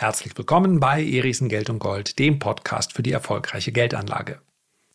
Herzlich 0.00 0.38
willkommen 0.38 0.78
bei 0.78 1.04
Erichsen 1.04 1.48
Geld 1.48 1.68
und 1.68 1.80
Gold, 1.80 2.20
dem 2.20 2.38
Podcast 2.38 2.92
für 2.92 3.02
die 3.02 3.10
erfolgreiche 3.10 3.72
Geldanlage. 3.72 4.40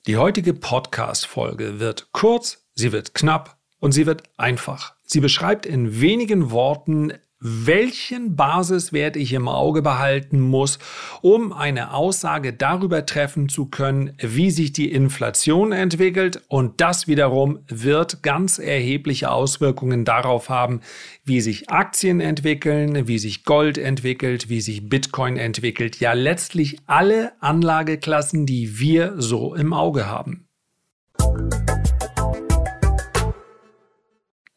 Die 0.07 0.15
heutige 0.15 0.53
Podcast-Folge 0.53 1.81
wird 1.81 2.13
kurz, 2.13 2.65
sie 2.73 2.93
wird 2.93 3.13
knapp 3.13 3.57
und 3.79 3.91
sie 3.91 4.05
wird 4.05 4.23
einfach. 4.37 4.95
Sie 5.03 5.19
beschreibt 5.19 5.65
in 5.65 5.99
wenigen 5.99 6.51
Worten 6.51 7.11
welchen 7.43 8.35
Basiswert 8.37 9.17
ich 9.17 9.33
im 9.33 9.49
Auge 9.49 9.81
behalten 9.81 10.39
muss, 10.39 10.79
um 11.21 11.51
eine 11.51 11.93
Aussage 11.93 12.53
darüber 12.53 13.05
treffen 13.05 13.49
zu 13.49 13.65
können, 13.65 14.13
wie 14.19 14.49
sich 14.49 14.71
die 14.71 14.91
Inflation 14.91 15.73
entwickelt. 15.73 16.41
Und 16.47 16.79
das 16.79 17.07
wiederum 17.07 17.59
wird 17.67 18.23
ganz 18.23 18.59
erhebliche 18.59 19.29
Auswirkungen 19.29 20.05
darauf 20.05 20.49
haben, 20.49 20.79
wie 21.25 21.41
sich 21.41 21.69
Aktien 21.69 22.21
entwickeln, 22.21 23.07
wie 23.07 23.19
sich 23.19 23.43
Gold 23.43 23.77
entwickelt, 23.77 24.47
wie 24.47 24.61
sich 24.61 24.87
Bitcoin 24.87 25.35
entwickelt. 25.35 25.99
Ja, 25.99 26.13
letztlich 26.13 26.77
alle 26.85 27.33
Anlageklassen, 27.41 28.45
die 28.45 28.79
wir 28.79 29.15
so 29.17 29.53
im 29.53 29.73
Auge 29.73 30.07
haben. 30.07 30.47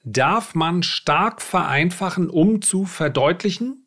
Darf 0.06 0.55
man 0.55 0.83
stark 0.83 1.42
vereinfachen, 1.42 2.30
um 2.30 2.62
zu 2.62 2.87
verdeutlichen. 2.87 3.84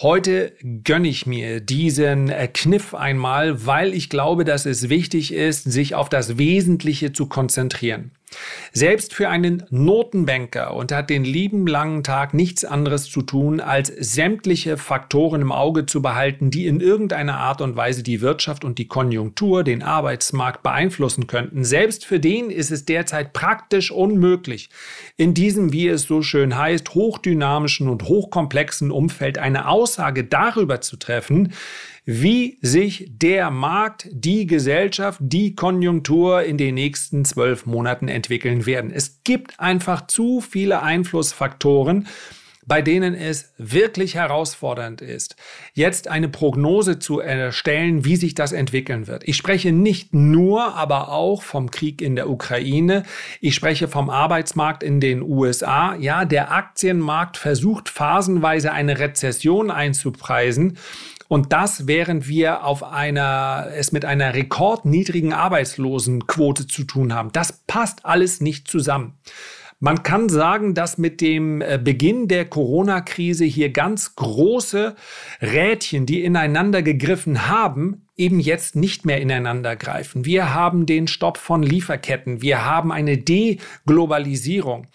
Heute 0.00 0.54
gönne 0.84 1.08
ich 1.08 1.26
mir 1.26 1.60
diesen 1.60 2.32
Kniff 2.52 2.94
einmal, 2.94 3.64
weil 3.64 3.94
ich 3.94 4.10
glaube, 4.10 4.44
dass 4.44 4.66
es 4.66 4.88
wichtig 4.88 5.32
ist, 5.32 5.70
sich 5.70 5.94
auf 5.94 6.08
das 6.08 6.36
Wesentliche 6.36 7.12
zu 7.12 7.26
konzentrieren. 7.26 8.10
Selbst 8.72 9.14
für 9.14 9.28
einen 9.28 9.64
Notenbanker 9.70 10.74
und 10.74 10.92
hat 10.92 11.10
den 11.10 11.24
lieben 11.24 11.66
langen 11.66 12.02
Tag 12.02 12.34
nichts 12.34 12.64
anderes 12.64 13.10
zu 13.10 13.22
tun, 13.22 13.60
als 13.60 13.88
sämtliche 13.88 14.76
Faktoren 14.76 15.42
im 15.42 15.52
Auge 15.52 15.86
zu 15.86 16.02
behalten, 16.02 16.50
die 16.50 16.66
in 16.66 16.80
irgendeiner 16.80 17.38
Art 17.38 17.60
und 17.60 17.76
Weise 17.76 18.02
die 18.02 18.20
Wirtschaft 18.20 18.64
und 18.64 18.78
die 18.78 18.88
Konjunktur, 18.88 19.64
den 19.64 19.82
Arbeitsmarkt 19.82 20.62
beeinflussen 20.62 21.26
könnten. 21.26 21.64
Selbst 21.64 22.04
für 22.04 22.20
den 22.20 22.50
ist 22.50 22.70
es 22.70 22.84
derzeit 22.84 23.32
praktisch 23.32 23.90
unmöglich, 23.90 24.70
in 25.16 25.34
diesem, 25.34 25.72
wie 25.72 25.88
es 25.88 26.02
so 26.02 26.22
schön 26.22 26.56
heißt, 26.56 26.94
hochdynamischen 26.94 27.88
und 27.88 28.04
hochkomplexen 28.04 28.90
Umfeld 28.90 29.38
eine 29.38 29.68
Aussage 29.68 30.24
darüber 30.24 30.80
zu 30.80 30.96
treffen, 30.96 31.52
wie 32.04 32.58
sich 32.62 33.10
der 33.10 33.50
Markt, 33.50 34.08
die 34.10 34.46
Gesellschaft, 34.46 35.20
die 35.22 35.54
Konjunktur 35.54 36.42
in 36.42 36.58
den 36.58 36.74
nächsten 36.74 37.24
zwölf 37.24 37.64
Monaten 37.66 38.08
entwickeln 38.08 38.66
werden. 38.66 38.90
Es 38.92 39.22
gibt 39.22 39.60
einfach 39.60 40.06
zu 40.08 40.40
viele 40.40 40.82
Einflussfaktoren, 40.82 42.08
bei 42.64 42.80
denen 42.80 43.14
es 43.14 43.52
wirklich 43.58 44.14
herausfordernd 44.14 45.00
ist, 45.00 45.36
jetzt 45.74 46.06
eine 46.08 46.28
Prognose 46.28 46.98
zu 46.98 47.18
erstellen, 47.18 48.04
wie 48.04 48.16
sich 48.16 48.34
das 48.34 48.52
entwickeln 48.52 49.08
wird. 49.08 49.26
Ich 49.26 49.36
spreche 49.36 49.72
nicht 49.72 50.14
nur, 50.14 50.74
aber 50.74 51.08
auch 51.08 51.42
vom 51.42 51.70
Krieg 51.72 52.00
in 52.00 52.14
der 52.14 52.30
Ukraine. 52.30 53.02
Ich 53.40 53.56
spreche 53.56 53.88
vom 53.88 54.10
Arbeitsmarkt 54.10 54.84
in 54.84 55.00
den 55.00 55.22
USA. 55.22 55.96
Ja, 55.96 56.24
der 56.24 56.52
Aktienmarkt 56.52 57.36
versucht 57.36 57.88
phasenweise 57.88 58.72
eine 58.72 58.98
Rezession 59.00 59.70
einzupreisen. 59.70 60.78
Und 61.32 61.50
das, 61.54 61.86
während 61.86 62.28
wir 62.28 62.62
auf 62.62 62.84
einer, 62.84 63.68
es 63.74 63.90
mit 63.90 64.04
einer 64.04 64.34
rekordniedrigen 64.34 65.32
Arbeitslosenquote 65.32 66.66
zu 66.66 66.84
tun 66.84 67.14
haben. 67.14 67.32
Das 67.32 67.62
passt 67.66 68.04
alles 68.04 68.42
nicht 68.42 68.68
zusammen. 68.68 69.14
Man 69.80 70.02
kann 70.02 70.28
sagen, 70.28 70.74
dass 70.74 70.98
mit 70.98 71.22
dem 71.22 71.62
äh, 71.62 71.80
Beginn 71.82 72.28
der 72.28 72.44
Corona-Krise 72.44 73.46
hier 73.46 73.70
ganz 73.70 74.14
große 74.14 74.94
Rädchen, 75.40 76.04
die 76.04 76.22
ineinander 76.22 76.82
gegriffen 76.82 77.48
haben, 77.48 78.06
eben 78.14 78.38
jetzt 78.38 78.76
nicht 78.76 79.06
mehr 79.06 79.22
ineinander 79.22 79.74
greifen. 79.74 80.26
Wir 80.26 80.52
haben 80.52 80.84
den 80.84 81.08
Stopp 81.08 81.38
von 81.38 81.62
Lieferketten. 81.62 82.42
Wir 82.42 82.66
haben 82.66 82.92
eine 82.92 83.16
Deglobalisierung. 83.16 84.86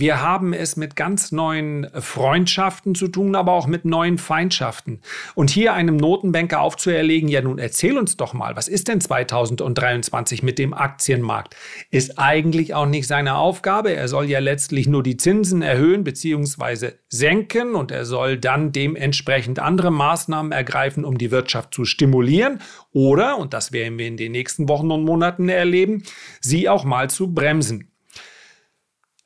Wir 0.00 0.22
haben 0.22 0.52
es 0.52 0.76
mit 0.76 0.94
ganz 0.94 1.32
neuen 1.32 1.88
Freundschaften 1.92 2.94
zu 2.94 3.08
tun, 3.08 3.34
aber 3.34 3.50
auch 3.50 3.66
mit 3.66 3.84
neuen 3.84 4.16
Feindschaften. 4.16 5.00
Und 5.34 5.50
hier 5.50 5.74
einem 5.74 5.96
Notenbanker 5.96 6.60
aufzuerlegen, 6.60 7.28
ja 7.28 7.42
nun 7.42 7.58
erzähl 7.58 7.98
uns 7.98 8.16
doch 8.16 8.32
mal, 8.32 8.54
was 8.54 8.68
ist 8.68 8.86
denn 8.86 9.00
2023 9.00 10.44
mit 10.44 10.60
dem 10.60 10.72
Aktienmarkt? 10.72 11.56
Ist 11.90 12.16
eigentlich 12.16 12.74
auch 12.74 12.86
nicht 12.86 13.08
seine 13.08 13.38
Aufgabe. 13.38 13.92
Er 13.92 14.06
soll 14.06 14.26
ja 14.26 14.38
letztlich 14.38 14.86
nur 14.86 15.02
die 15.02 15.16
Zinsen 15.16 15.62
erhöhen 15.62 16.04
bzw. 16.04 16.92
senken 17.08 17.74
und 17.74 17.90
er 17.90 18.04
soll 18.04 18.38
dann 18.38 18.70
dementsprechend 18.70 19.58
andere 19.58 19.90
Maßnahmen 19.90 20.52
ergreifen, 20.52 21.04
um 21.04 21.18
die 21.18 21.32
Wirtschaft 21.32 21.74
zu 21.74 21.84
stimulieren 21.84 22.60
oder, 22.92 23.36
und 23.36 23.52
das 23.52 23.72
werden 23.72 23.98
wir 23.98 24.06
in 24.06 24.16
den 24.16 24.30
nächsten 24.30 24.68
Wochen 24.68 24.92
und 24.92 25.02
Monaten 25.02 25.48
erleben, 25.48 26.04
sie 26.40 26.68
auch 26.68 26.84
mal 26.84 27.10
zu 27.10 27.34
bremsen. 27.34 27.90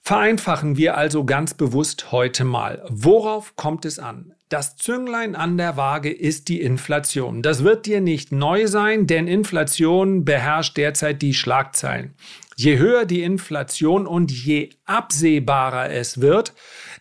Vereinfachen 0.05 0.77
wir 0.77 0.97
also 0.97 1.25
ganz 1.25 1.55
bewusst 1.55 2.11
heute 2.11 2.43
mal. 2.43 2.85
Worauf 2.89 3.55
kommt 3.55 3.85
es 3.85 4.01
an? 4.01 4.35
Das 4.49 4.75
Zünglein 4.75 5.37
an 5.37 5.57
der 5.57 5.77
Waage 5.77 6.11
ist 6.11 6.49
die 6.49 6.61
Inflation. 6.61 7.41
Das 7.41 7.63
wird 7.63 7.87
dir 7.87 8.01
nicht 8.01 8.33
neu 8.33 8.67
sein, 8.67 9.07
denn 9.07 9.29
Inflation 9.29 10.25
beherrscht 10.25 10.77
derzeit 10.77 11.23
die 11.23 11.35
Schlagzeilen. 11.35 12.15
Je 12.57 12.79
höher 12.79 13.05
die 13.05 13.23
Inflation 13.23 14.09
und 14.09 14.33
je 14.33 14.71
absehbarer 14.87 15.91
es 15.91 16.21
wird, 16.21 16.53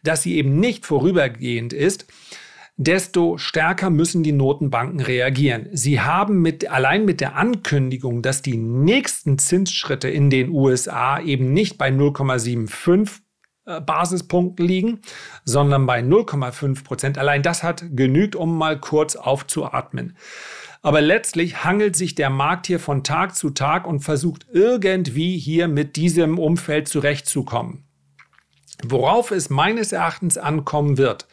dass 0.03 0.21
sie 0.21 0.35
eben 0.35 0.59
nicht 0.59 0.85
vorübergehend 0.85 1.73
ist, 1.73 2.05
desto 2.77 3.37
stärker 3.37 3.89
müssen 3.89 4.23
die 4.23 4.31
Notenbanken 4.31 4.99
reagieren. 4.99 5.69
Sie 5.71 6.01
haben 6.01 6.41
mit, 6.41 6.69
allein 6.69 7.05
mit 7.05 7.21
der 7.21 7.35
Ankündigung, 7.35 8.21
dass 8.21 8.41
die 8.41 8.57
nächsten 8.57 9.37
Zinsschritte 9.37 10.09
in 10.09 10.29
den 10.29 10.49
USA 10.49 11.19
eben 11.19 11.53
nicht 11.53 11.77
bei 11.77 11.89
0,75 11.89 13.19
äh, 13.65 13.81
Basispunkten 13.81 14.65
liegen, 14.65 15.01
sondern 15.45 15.85
bei 15.85 15.99
0,5 15.99 16.83
Prozent. 16.83 17.17
Allein 17.17 17.43
das 17.43 17.61
hat 17.61 17.83
genügt, 17.91 18.35
um 18.35 18.57
mal 18.57 18.79
kurz 18.79 19.15
aufzuatmen. 19.15 20.17
Aber 20.81 21.01
letztlich 21.01 21.63
hangelt 21.63 21.95
sich 21.95 22.15
der 22.15 22.31
Markt 22.31 22.65
hier 22.65 22.79
von 22.79 23.03
Tag 23.03 23.35
zu 23.35 23.51
Tag 23.51 23.85
und 23.85 23.99
versucht 23.99 24.47
irgendwie 24.51 25.37
hier 25.37 25.67
mit 25.67 25.95
diesem 25.95 26.39
Umfeld 26.39 26.87
zurechtzukommen. 26.87 27.85
Worauf 28.83 29.29
es 29.29 29.51
meines 29.51 29.91
Erachtens 29.91 30.39
ankommen 30.39 30.97
wird, 30.97 31.27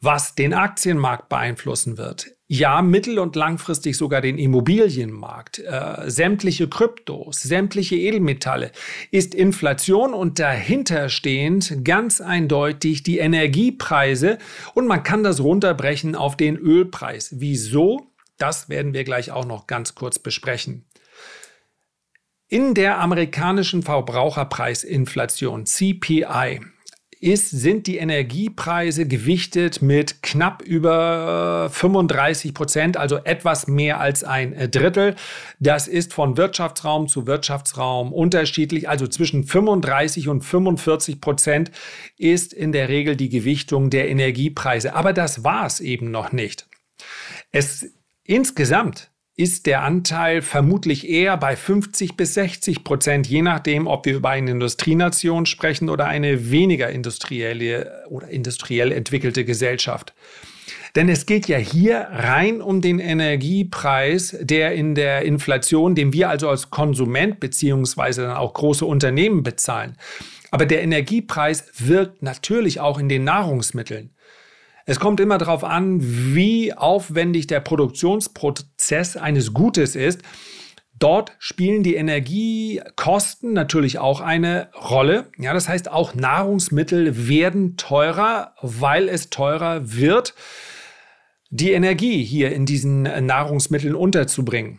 was 0.00 0.34
den 0.34 0.54
Aktienmarkt 0.54 1.28
beeinflussen 1.28 1.98
wird. 1.98 2.32
Ja, 2.46 2.82
mittel- 2.82 3.20
und 3.20 3.36
langfristig 3.36 3.96
sogar 3.96 4.20
den 4.20 4.36
Immobilienmarkt, 4.36 5.60
äh, 5.60 6.10
sämtliche 6.10 6.68
Kryptos, 6.68 7.42
sämtliche 7.42 7.94
Edelmetalle, 7.94 8.72
ist 9.12 9.36
Inflation 9.36 10.14
und 10.14 10.40
dahinterstehend 10.40 11.84
ganz 11.84 12.20
eindeutig 12.20 13.04
die 13.04 13.18
Energiepreise 13.18 14.38
und 14.74 14.88
man 14.88 15.04
kann 15.04 15.22
das 15.22 15.40
runterbrechen 15.40 16.16
auf 16.16 16.36
den 16.36 16.56
Ölpreis. 16.56 17.34
Wieso? 17.38 18.10
Das 18.36 18.68
werden 18.68 18.94
wir 18.94 19.04
gleich 19.04 19.30
auch 19.30 19.44
noch 19.44 19.66
ganz 19.66 19.94
kurz 19.94 20.18
besprechen. 20.18 20.86
In 22.48 22.74
der 22.74 22.98
amerikanischen 22.98 23.84
Verbraucherpreisinflation 23.84 25.66
CPI 25.66 26.60
ist, 27.20 27.50
sind 27.50 27.86
die 27.86 27.98
Energiepreise 27.98 29.06
gewichtet 29.06 29.82
mit 29.82 30.22
knapp 30.22 30.62
über 30.62 31.68
35 31.70 32.54
Prozent, 32.54 32.96
also 32.96 33.16
etwas 33.16 33.66
mehr 33.66 34.00
als 34.00 34.24
ein 34.24 34.70
Drittel. 34.70 35.16
Das 35.58 35.86
ist 35.86 36.14
von 36.14 36.38
Wirtschaftsraum 36.38 37.08
zu 37.08 37.26
Wirtschaftsraum 37.26 38.12
unterschiedlich. 38.12 38.88
Also 38.88 39.06
zwischen 39.06 39.44
35 39.44 40.28
und 40.28 40.42
45 40.42 41.20
Prozent 41.20 41.70
ist 42.16 42.54
in 42.54 42.72
der 42.72 42.88
Regel 42.88 43.16
die 43.16 43.28
Gewichtung 43.28 43.90
der 43.90 44.08
Energiepreise. 44.08 44.94
Aber 44.94 45.12
das 45.12 45.44
war 45.44 45.66
es 45.66 45.80
eben 45.80 46.10
noch 46.10 46.32
nicht. 46.32 46.66
Es 47.52 47.86
insgesamt 48.24 49.09
ist 49.40 49.64
der 49.64 49.82
Anteil 49.82 50.42
vermutlich 50.42 51.08
eher 51.08 51.36
bei 51.38 51.56
50 51.56 52.16
bis 52.16 52.34
60 52.34 52.84
Prozent, 52.84 53.26
je 53.26 53.40
nachdem, 53.40 53.86
ob 53.86 54.04
wir 54.04 54.16
über 54.16 54.28
eine 54.28 54.50
Industrienation 54.50 55.46
sprechen 55.46 55.88
oder 55.88 56.06
eine 56.06 56.50
weniger 56.50 56.90
industrielle 56.90 58.04
oder 58.10 58.28
industriell 58.28 58.92
entwickelte 58.92 59.46
Gesellschaft. 59.46 60.12
Denn 60.94 61.08
es 61.08 61.24
geht 61.24 61.46
ja 61.48 61.56
hier 61.56 62.08
rein 62.10 62.60
um 62.60 62.82
den 62.82 62.98
Energiepreis, 62.98 64.36
der 64.40 64.74
in 64.74 64.94
der 64.94 65.22
Inflation, 65.22 65.94
den 65.94 66.12
wir 66.12 66.28
also 66.28 66.50
als 66.50 66.68
Konsument 66.68 67.40
beziehungsweise 67.40 68.22
dann 68.22 68.36
auch 68.36 68.52
große 68.52 68.84
Unternehmen 68.84 69.42
bezahlen. 69.42 69.96
Aber 70.50 70.66
der 70.66 70.82
Energiepreis 70.82 71.64
wirkt 71.78 72.22
natürlich 72.22 72.80
auch 72.80 72.98
in 72.98 73.08
den 73.08 73.24
Nahrungsmitteln. 73.24 74.10
Es 74.86 74.98
kommt 75.00 75.20
immer 75.20 75.38
darauf 75.38 75.64
an, 75.64 75.98
wie 76.00 76.72
aufwendig 76.72 77.46
der 77.46 77.60
Produktionsprozess 77.60 79.16
eines 79.16 79.52
Gutes 79.52 79.96
ist. 79.96 80.22
Dort 80.98 81.32
spielen 81.38 81.82
die 81.82 81.94
Energiekosten 81.94 83.54
natürlich 83.54 83.98
auch 83.98 84.20
eine 84.20 84.68
Rolle. 84.74 85.30
Ja, 85.38 85.54
das 85.54 85.68
heißt, 85.68 85.90
auch 85.90 86.14
Nahrungsmittel 86.14 87.28
werden 87.28 87.76
teurer, 87.76 88.54
weil 88.60 89.08
es 89.08 89.30
teurer 89.30 89.80
wird. 89.96 90.34
die 91.52 91.72
Energie 91.72 92.22
hier 92.22 92.52
in 92.52 92.64
diesen 92.64 93.02
Nahrungsmitteln 93.02 93.96
unterzubringen 93.96 94.78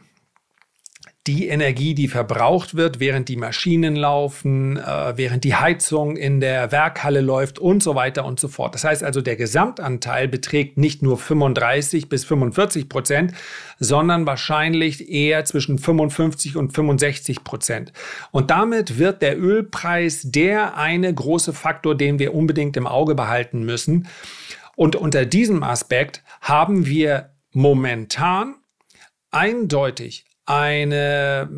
die 1.27 1.50
Energie, 1.50 1.94
die 1.94 2.07
verbraucht 2.07 2.75
wird, 2.75 3.00
während 3.00 3.29
die 3.29 3.35
Maschinen 3.35 3.95
laufen, 3.95 4.77
äh, 4.77 5.13
während 5.18 5.44
die 5.44 5.53
Heizung 5.53 6.18
in 6.18 6.39
der 6.39 6.71
Werkhalle 6.71 7.21
läuft 7.21 7.59
und 7.59 7.83
so 7.83 7.94
weiter 7.94 8.25
und 8.25 8.39
so 8.39 8.47
fort. 8.47 8.73
Das 8.73 8.83
heißt 8.83 9.03
also, 9.03 9.21
der 9.21 9.35
Gesamtanteil 9.35 10.27
beträgt 10.27 10.79
nicht 10.79 11.03
nur 11.03 11.19
35 11.19 12.09
bis 12.09 12.25
45 12.25 12.89
Prozent, 12.89 13.33
sondern 13.77 14.25
wahrscheinlich 14.25 15.09
eher 15.09 15.45
zwischen 15.45 15.77
55 15.77 16.57
und 16.57 16.73
65 16.73 17.44
Prozent. 17.44 17.94
Und 18.31 18.50
damit 18.50 18.97
wird 18.97 19.21
der 19.21 19.39
Ölpreis 19.39 20.23
der 20.23 20.75
eine 20.75 21.13
große 21.13 21.53
Faktor, 21.53 21.94
den 21.94 22.18
wir 22.18 22.33
unbedingt 22.33 22.75
im 22.77 22.88
Auge 22.88 23.13
behalten 23.13 23.63
müssen. 23.63 24.07
Und 24.75 24.95
unter 24.95 25.27
diesem 25.27 25.62
Aspekt 25.62 26.23
haben 26.41 26.88
wir 26.88 27.35
momentan 27.51 28.56
eindeutig 29.29 30.25
eine, 30.46 31.50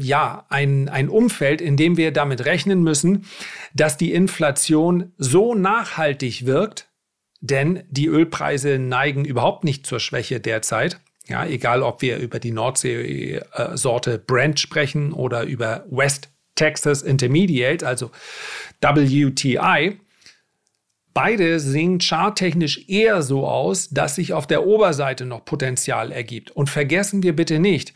ja, 0.00 0.46
ein, 0.48 0.88
ein 0.88 1.08
Umfeld, 1.08 1.60
in 1.60 1.76
dem 1.76 1.96
wir 1.96 2.12
damit 2.12 2.44
rechnen 2.44 2.82
müssen, 2.82 3.26
dass 3.74 3.96
die 3.96 4.12
Inflation 4.12 5.12
so 5.18 5.54
nachhaltig 5.54 6.46
wirkt, 6.46 6.88
denn 7.40 7.82
die 7.88 8.06
Ölpreise 8.06 8.78
neigen 8.78 9.24
überhaupt 9.24 9.64
nicht 9.64 9.86
zur 9.86 10.00
Schwäche 10.00 10.40
derzeit. 10.40 11.00
Ja, 11.26 11.46
egal 11.46 11.82
ob 11.82 12.02
wir 12.02 12.18
über 12.18 12.40
die 12.40 12.50
Nordsee-Sorte 12.50 14.18
Brent 14.18 14.58
sprechen 14.58 15.12
oder 15.12 15.44
über 15.44 15.84
West 15.88 16.30
Texas 16.56 17.02
Intermediate, 17.02 17.86
also 17.86 18.10
WTI. 18.80 19.98
Beide 21.14 21.60
sehen 21.60 21.98
charttechnisch 22.00 22.88
eher 22.88 23.22
so 23.22 23.46
aus, 23.46 23.90
dass 23.90 24.14
sich 24.14 24.32
auf 24.32 24.46
der 24.46 24.66
Oberseite 24.66 25.26
noch 25.26 25.44
Potenzial 25.44 26.12
ergibt. 26.12 26.50
Und 26.50 26.70
vergessen 26.70 27.22
wir 27.22 27.36
bitte 27.36 27.58
nicht, 27.58 27.94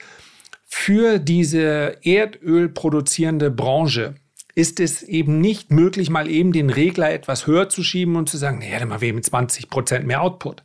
für 0.66 1.18
diese 1.18 1.96
Erdöl 2.02 2.68
produzierende 2.68 3.50
Branche 3.50 4.16
ist 4.56 4.80
es 4.80 5.02
eben 5.02 5.40
nicht 5.40 5.70
möglich, 5.70 6.08
mal 6.08 6.28
eben 6.28 6.50
den 6.50 6.70
Regler 6.70 7.12
etwas 7.12 7.46
höher 7.46 7.68
zu 7.68 7.82
schieben 7.82 8.16
und 8.16 8.28
zu 8.28 8.38
sagen, 8.38 8.58
naja, 8.58 8.78
dann 8.78 8.90
wir 8.90 9.02
eben 9.02 9.22
20 9.22 9.68
Prozent 9.68 10.06
mehr 10.06 10.22
Output. 10.22 10.62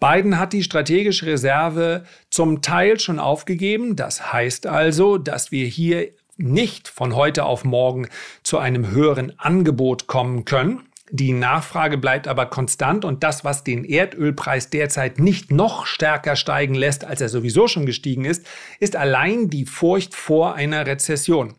Biden 0.00 0.38
hat 0.38 0.54
die 0.54 0.62
strategische 0.62 1.26
Reserve 1.26 2.04
zum 2.30 2.62
Teil 2.62 2.98
schon 2.98 3.18
aufgegeben. 3.18 3.94
Das 3.94 4.32
heißt 4.32 4.66
also, 4.66 5.18
dass 5.18 5.52
wir 5.52 5.66
hier 5.66 6.08
nicht 6.38 6.88
von 6.88 7.14
heute 7.14 7.44
auf 7.44 7.64
morgen 7.64 8.08
zu 8.42 8.56
einem 8.56 8.90
höheren 8.90 9.38
Angebot 9.38 10.06
kommen 10.06 10.46
können. 10.46 10.85
Die 11.12 11.32
Nachfrage 11.32 11.98
bleibt 11.98 12.26
aber 12.26 12.46
konstant 12.46 13.04
und 13.04 13.22
das, 13.22 13.44
was 13.44 13.62
den 13.62 13.84
Erdölpreis 13.84 14.70
derzeit 14.70 15.20
nicht 15.20 15.52
noch 15.52 15.86
stärker 15.86 16.34
steigen 16.34 16.74
lässt, 16.74 17.04
als 17.04 17.20
er 17.20 17.28
sowieso 17.28 17.68
schon 17.68 17.86
gestiegen 17.86 18.24
ist, 18.24 18.44
ist 18.80 18.96
allein 18.96 19.48
die 19.48 19.66
Furcht 19.66 20.16
vor 20.16 20.56
einer 20.56 20.84
Rezession. 20.84 21.54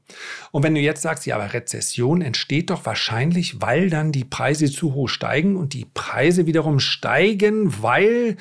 Und 0.52 0.64
wenn 0.64 0.76
du 0.76 0.82
jetzt 0.82 1.02
sagst, 1.02 1.26
ja, 1.26 1.36
aber 1.36 1.54
Rezession 1.54 2.22
entsteht 2.22 2.70
doch 2.72 2.86
wahrscheinlich, 2.86 3.62
weil 3.62 3.90
dann 3.90 4.12
die 4.12 4.26
Preise 4.26 4.70
zu 4.70 4.94
hoch 4.94 5.08
steigen 5.08 5.56
und 5.56 5.72
die 5.74 5.86
Preise 5.86 6.46
wiederum 6.46 6.82
steigen, 6.82 7.82
weil, 7.82 8.36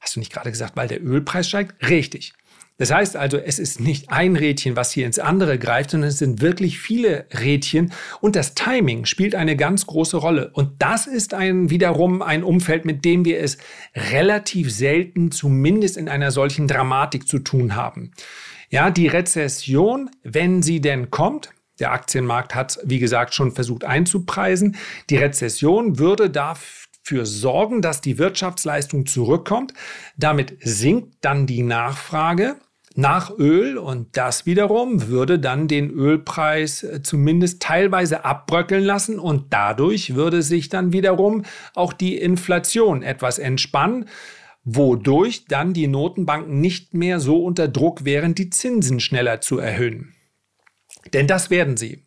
hast 0.00 0.16
du 0.16 0.20
nicht 0.20 0.32
gerade 0.32 0.50
gesagt, 0.50 0.76
weil 0.76 0.88
der 0.88 1.00
Ölpreis 1.00 1.48
steigt? 1.48 1.88
Richtig. 1.88 2.32
Das 2.78 2.92
heißt 2.92 3.16
also, 3.16 3.38
es 3.38 3.58
ist 3.58 3.80
nicht 3.80 4.10
ein 4.10 4.36
Rädchen, 4.36 4.76
was 4.76 4.92
hier 4.92 5.04
ins 5.04 5.18
andere 5.18 5.58
greift, 5.58 5.90
sondern 5.90 6.10
es 6.10 6.18
sind 6.18 6.40
wirklich 6.40 6.78
viele 6.78 7.26
Rädchen 7.40 7.92
und 8.20 8.36
das 8.36 8.54
Timing 8.54 9.04
spielt 9.04 9.34
eine 9.34 9.56
ganz 9.56 9.86
große 9.86 10.16
Rolle. 10.16 10.50
Und 10.54 10.80
das 10.80 11.08
ist 11.08 11.34
ein, 11.34 11.70
wiederum 11.70 12.22
ein 12.22 12.44
Umfeld, 12.44 12.84
mit 12.84 13.04
dem 13.04 13.24
wir 13.24 13.40
es 13.40 13.58
relativ 13.96 14.72
selten, 14.72 15.32
zumindest 15.32 15.96
in 15.96 16.08
einer 16.08 16.30
solchen 16.30 16.68
Dramatik 16.68 17.26
zu 17.26 17.40
tun 17.40 17.74
haben. 17.74 18.12
Ja, 18.70 18.90
die 18.90 19.08
Rezession, 19.08 20.10
wenn 20.22 20.62
sie 20.62 20.80
denn 20.80 21.10
kommt, 21.10 21.50
der 21.80 21.90
Aktienmarkt 21.92 22.54
hat, 22.54 22.78
wie 22.84 23.00
gesagt, 23.00 23.34
schon 23.34 23.50
versucht 23.50 23.84
einzupreisen. 23.84 24.76
Die 25.10 25.16
Rezession 25.16 25.98
würde 25.98 26.30
dafür 26.30 27.26
sorgen, 27.26 27.82
dass 27.82 28.00
die 28.00 28.18
Wirtschaftsleistung 28.18 29.06
zurückkommt. 29.06 29.74
Damit 30.16 30.58
sinkt 30.60 31.16
dann 31.22 31.46
die 31.46 31.62
Nachfrage 31.62 32.56
nach 32.98 33.38
Öl 33.38 33.78
und 33.78 34.16
das 34.16 34.44
wiederum 34.44 35.06
würde 35.06 35.38
dann 35.38 35.68
den 35.68 35.88
Ölpreis 35.88 36.82
äh, 36.82 37.00
zumindest 37.00 37.62
teilweise 37.62 38.24
abbröckeln 38.24 38.82
lassen 38.82 39.20
und 39.20 39.52
dadurch 39.52 40.16
würde 40.16 40.42
sich 40.42 40.68
dann 40.68 40.92
wiederum 40.92 41.44
auch 41.76 41.92
die 41.92 42.18
Inflation 42.18 43.04
etwas 43.04 43.38
entspannen, 43.38 44.06
wodurch 44.64 45.44
dann 45.44 45.74
die 45.74 45.86
Notenbanken 45.86 46.60
nicht 46.60 46.92
mehr 46.92 47.20
so 47.20 47.44
unter 47.44 47.68
Druck 47.68 48.04
wären, 48.04 48.34
die 48.34 48.50
Zinsen 48.50 48.98
schneller 48.98 49.40
zu 49.40 49.58
erhöhen. 49.58 50.16
Denn 51.12 51.28
das 51.28 51.50
werden 51.50 51.76
sie. 51.76 52.02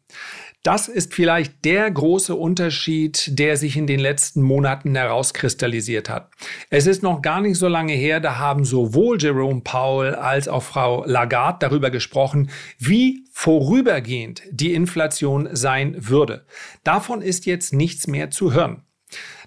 Das 0.64 0.88
ist 0.88 1.16
vielleicht 1.16 1.66
der 1.66 1.90
große 1.90 2.36
Unterschied, 2.36 3.40
der 3.40 3.58
sich 3.58 3.78
in 3.78 3.88
den 3.88 4.00
letzten 4.00 4.44
Monaten 4.44 4.94
herauskristallisiert 4.94 6.08
hat. 6.08 6.30
Es 6.70 6.86
ist 6.86 7.02
noch 7.02 7.24
gar 7.24 7.42
nicht 7.42 7.58
so 7.58 7.68
lange 7.68 7.94
her, 7.94 8.20
da 8.20 8.38
haben 8.38 8.64
sowohl 8.64 9.20
Jerome 9.20 9.62
Powell 9.62 10.14
als 10.14 10.48
auch 10.48 10.62
Frau 10.62 11.04
Lagarde 11.06 11.58
darüber 11.62 11.90
gesprochen, 11.90 12.52
wie 12.78 13.26
vorübergehend 13.32 14.44
die 14.52 14.76
Inflation 14.76 15.50
sein 15.52 15.96
würde. 15.98 16.46
Davon 16.84 17.24
ist 17.24 17.48
jetzt 17.48 17.74
nichts 17.74 18.06
mehr 18.06 18.30
zu 18.30 18.54
hören. 18.54 18.84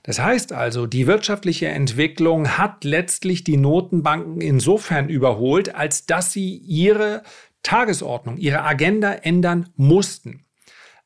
Das 0.03 0.19
heißt 0.19 0.53
also, 0.53 0.87
die 0.87 1.07
wirtschaftliche 1.07 1.69
Entwicklung 1.69 2.59
hat 2.59 2.83
letztlich 2.83 3.45
die 3.45 3.57
Notenbanken 3.57 4.41
insofern 4.41 5.09
überholt, 5.09 5.77
als 5.77 6.07
dass 6.07 6.33
sie 6.33 6.57
ihre 6.57 7.23
Tagesordnung, 7.63 8.37
ihre 8.37 8.63
Agenda 8.63 9.13
ändern 9.13 9.71
mussten. 9.77 10.44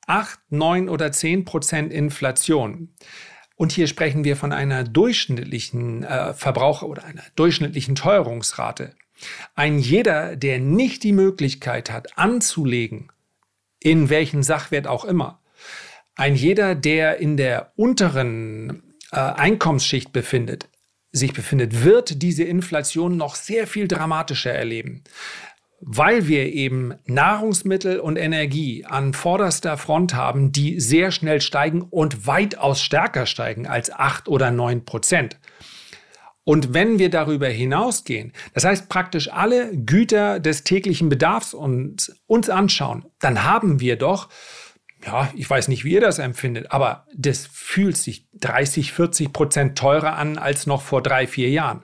8, 0.09 0.41
9 0.51 0.89
oder 0.89 1.13
10 1.13 1.45
Prozent 1.45 1.93
Inflation. 1.93 2.95
Und 3.57 3.73
hier 3.73 3.87
sprechen 3.87 4.25
wir 4.25 4.37
von 4.37 4.53
einer 4.53 4.85
durchschnittlichen 4.85 6.05
äh, 6.05 6.33
Verbraucher- 6.33 6.89
oder 6.89 7.05
einer 7.05 7.25
durchschnittlichen 7.37 7.95
Teuerungsrate. 7.95 8.95
Ein 9.55 9.79
jeder, 9.79 10.37
der 10.37 10.61
nicht 10.61 11.03
die 11.03 11.13
Möglichkeit 11.13 11.91
hat, 11.91 12.17
anzulegen, 12.17 13.11
in 13.81 14.11
welchen 14.11 14.43
Sachwert 14.43 14.87
auch 14.87 15.05
immer, 15.05 15.41
ein 16.15 16.35
jeder, 16.35 16.75
der 16.75 17.19
in 17.19 17.37
der 17.37 17.73
unteren 17.77 18.83
äh, 19.13 19.17
Einkommensschicht 19.17 20.13
befindet, 20.13 20.69
sich 21.13 21.33
befindet, 21.33 21.85
wird 21.85 22.23
diese 22.23 22.45
Inflation 22.45 23.17
noch 23.17 23.35
sehr 23.35 23.67
viel 23.67 23.89
dramatischer 23.89 24.53
erleben 24.53 25.05
weil 25.81 26.27
wir 26.27 26.53
eben 26.53 26.95
Nahrungsmittel 27.07 28.01
und 28.01 28.17
Energie 28.17 28.85
an 28.85 29.15
vorderster 29.15 29.77
Front 29.77 30.15
haben, 30.15 30.51
die 30.51 30.81
sehr 30.81 31.13
schnell 31.13 31.41
steigen 31.41 31.83
und 31.83 32.27
weitaus 32.27 32.83
stärker 32.83 33.27
steigen 33.27 33.67
als 33.67 33.91
acht 33.91 34.29
oder 34.29 34.51
neun 34.51 34.85
Prozent. 34.85 35.39
Und 36.43 36.73
wenn 36.73 36.99
wir 36.99 37.11
darüber 37.11 37.49
hinausgehen, 37.49 38.33
das 38.55 38.65
heißt 38.65 38.89
praktisch 38.89 39.31
alle 39.31 39.77
Güter 39.77 40.41
des 40.41 40.65
täglichen 40.65 41.11
Bedarfs 41.11 41.53
uns, 41.53 42.19
uns 42.27 42.49
anschauen, 42.49 43.05
dann 43.19 43.45
haben 43.45 43.81
wir 43.81 43.97
doch, 43.97 44.31
ja, 45.05 45.31
ich 45.37 45.49
weiß 45.49 45.69
nicht, 45.69 45.85
wie 45.85 45.93
ihr 45.93 46.01
das 46.01 46.19
empfindet, 46.19 46.73
aber 46.73 47.07
das 47.15 47.47
fühlt 47.53 47.99
sich 47.99 48.27
30, 48.41 48.93
40 48.93 49.33
Prozent 49.33 49.79
teurer 49.79 50.17
an 50.17 50.39
als 50.39 50.67
noch 50.67 50.81
vor 50.81 51.03
drei, 51.03 51.27
vier 51.27 51.51
Jahren. 51.51 51.83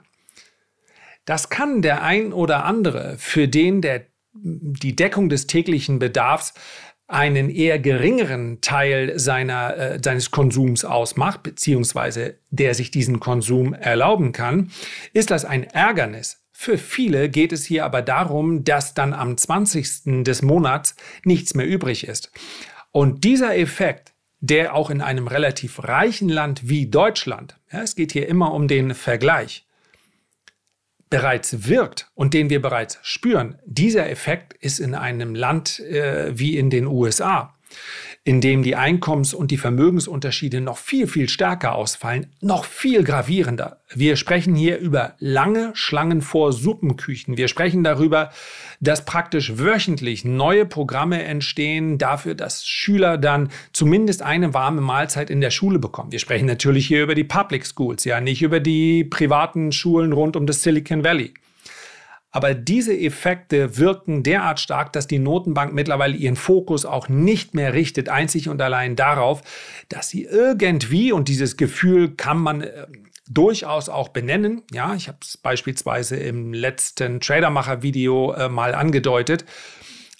Das 1.25 1.49
kann 1.49 1.81
der 1.81 2.03
ein 2.03 2.33
oder 2.33 2.65
andere, 2.65 3.17
für 3.17 3.47
den 3.47 3.81
der, 3.81 4.05
die 4.33 4.95
Deckung 4.95 5.29
des 5.29 5.47
täglichen 5.47 5.99
Bedarfs 5.99 6.53
einen 7.07 7.49
eher 7.49 7.77
geringeren 7.77 8.61
Teil 8.61 9.19
seiner, 9.19 9.77
äh, 9.77 9.99
seines 10.03 10.31
Konsums 10.31 10.85
ausmacht, 10.85 11.43
beziehungsweise 11.43 12.39
der 12.49 12.73
sich 12.73 12.89
diesen 12.89 13.19
Konsum 13.19 13.73
erlauben 13.73 14.31
kann, 14.31 14.71
ist 15.13 15.29
das 15.29 15.45
ein 15.45 15.63
Ärgernis. 15.63 16.43
Für 16.51 16.77
viele 16.77 17.29
geht 17.29 17.51
es 17.51 17.65
hier 17.65 17.85
aber 17.85 18.01
darum, 18.01 18.63
dass 18.63 18.93
dann 18.93 19.13
am 19.13 19.37
20. 19.37 20.23
des 20.23 20.41
Monats 20.41 20.95
nichts 21.23 21.53
mehr 21.53 21.67
übrig 21.67 22.07
ist. 22.07 22.31
Und 22.91 23.23
dieser 23.23 23.57
Effekt, 23.57 24.13
der 24.39 24.73
auch 24.73 24.89
in 24.89 25.01
einem 25.01 25.27
relativ 25.27 25.83
reichen 25.83 26.29
Land 26.29 26.69
wie 26.69 26.87
Deutschland, 26.89 27.59
ja, 27.71 27.81
es 27.81 27.95
geht 27.95 28.13
hier 28.13 28.27
immer 28.27 28.53
um 28.53 28.67
den 28.67 28.95
Vergleich, 28.95 29.67
bereits 31.15 31.69
wirkt 31.69 32.11
und 32.13 32.33
den 32.33 32.49
wir 32.49 32.61
bereits 32.61 32.99
spüren, 33.01 33.57
dieser 33.65 34.09
Effekt 34.09 34.51
ist 34.51 34.79
in 34.79 34.93
einem 34.93 35.33
Land 35.33 35.79
äh, 35.79 36.37
wie 36.37 36.57
in 36.57 36.69
den 36.69 36.87
USA 36.87 37.54
in 38.23 38.41
dem 38.41 38.63
die 38.63 38.75
Einkommens- 38.75 39.35
und 39.35 39.51
die 39.51 39.57
Vermögensunterschiede 39.57 40.59
noch 40.59 40.77
viel, 40.77 41.05
viel 41.05 41.29
stärker 41.29 41.75
ausfallen, 41.75 42.27
noch 42.41 42.65
viel 42.65 43.03
gravierender. 43.03 43.77
Wir 43.93 44.15
sprechen 44.15 44.55
hier 44.55 44.79
über 44.79 45.13
lange 45.19 45.71
Schlangen 45.75 46.23
vor 46.23 46.51
Suppenküchen. 46.51 47.37
Wir 47.37 47.47
sprechen 47.47 47.83
darüber, 47.83 48.31
dass 48.79 49.05
praktisch 49.05 49.59
wöchentlich 49.59 50.25
neue 50.25 50.65
Programme 50.65 51.23
entstehen 51.23 51.99
dafür, 51.99 52.33
dass 52.33 52.65
Schüler 52.65 53.19
dann 53.19 53.49
zumindest 53.73 54.23
eine 54.23 54.55
warme 54.55 54.81
Mahlzeit 54.81 55.29
in 55.29 55.39
der 55.39 55.51
Schule 55.51 55.77
bekommen. 55.77 56.11
Wir 56.11 56.19
sprechen 56.19 56.47
natürlich 56.47 56.87
hier 56.87 57.03
über 57.03 57.13
die 57.13 57.23
Public 57.23 57.65
Schools, 57.67 58.05
ja, 58.05 58.19
nicht 58.21 58.41
über 58.41 58.59
die 58.59 59.03
privaten 59.03 59.71
Schulen 59.71 60.13
rund 60.13 60.35
um 60.35 60.47
das 60.47 60.63
Silicon 60.63 61.03
Valley. 61.03 61.33
Aber 62.35 62.53
diese 62.53 62.93
Effekte 62.93 63.77
wirken 63.77 64.21
derart 64.21 64.59
stark, 64.59 64.91
dass 64.91 65.07
die 65.07 65.19
Notenbank 65.19 65.71
mittlerweile 65.73 66.17
ihren 66.17 66.35
Fokus 66.35 66.83
auch 66.83 67.07
nicht 67.07 67.53
mehr 67.53 67.71
richtet, 67.71 68.09
einzig 68.09 68.49
und 68.49 68.61
allein 68.61 68.97
darauf, 68.97 69.41
dass 69.87 70.09
sie 70.09 70.25
irgendwie, 70.25 71.13
und 71.13 71.29
dieses 71.29 71.55
Gefühl 71.55 72.09
kann 72.17 72.37
man 72.37 72.59
äh, 72.59 72.87
durchaus 73.29 73.87
auch 73.87 74.09
benennen, 74.09 74.63
ja, 74.73 74.95
ich 74.95 75.07
habe 75.07 75.19
es 75.21 75.37
beispielsweise 75.37 76.17
im 76.17 76.51
letzten 76.51 77.21
Tradermacher-Video 77.21 78.33
äh, 78.33 78.49
mal 78.49 78.75
angedeutet, 78.75 79.45